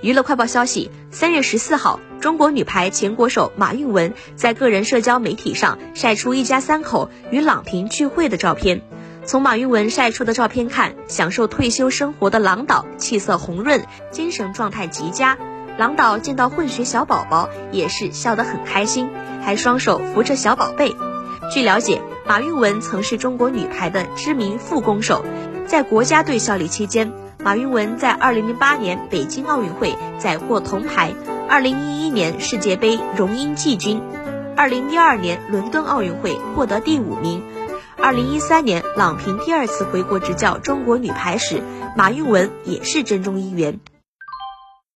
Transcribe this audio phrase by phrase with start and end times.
[0.00, 8.80] 娱乐快报消息：三月十四号，中国女排前国手马蕴雯在个人社交媒体上晒出一家三口与郎平聚会的照片。
[9.24, 15.36] 从马蕴雯晒出的照片看，享受退休生活的郎导气色红润，精神状态极佳。
[15.76, 19.10] 郎导见到混血小宝宝也是笑得很开心，
[19.42, 20.94] 还双手扶着小宝贝。
[21.52, 25.24] 据了解，马蕴雯曾是中国女排的知名副攻手，
[25.66, 27.12] 在国家队效力期间。
[27.40, 31.14] 马云文在2008年北京奥运会载获铜牌
[31.48, 34.02] ，2011年世界杯荣膺季军
[34.56, 37.42] ，2012年伦敦奥运会获得第五名
[37.96, 41.62] ，2013年郎平第二次回国执教中国女排时，
[41.96, 43.78] 马云文也是阵中一员。